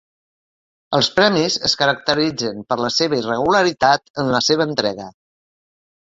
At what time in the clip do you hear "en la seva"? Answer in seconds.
4.23-4.67